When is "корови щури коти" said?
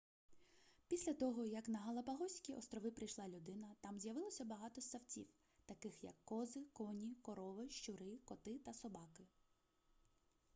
7.21-8.59